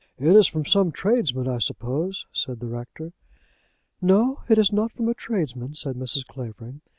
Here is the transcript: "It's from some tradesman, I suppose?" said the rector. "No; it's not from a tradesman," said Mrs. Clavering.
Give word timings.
"It's 0.17 0.47
from 0.47 0.65
some 0.65 0.91
tradesman, 0.91 1.47
I 1.47 1.59
suppose?" 1.59 2.25
said 2.33 2.59
the 2.59 2.65
rector. 2.65 3.13
"No; 4.01 4.39
it's 4.49 4.71
not 4.71 4.91
from 4.93 5.09
a 5.09 5.13
tradesman," 5.13 5.75
said 5.75 5.95
Mrs. 5.95 6.25
Clavering. 6.25 6.81